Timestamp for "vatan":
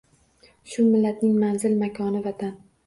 2.29-2.61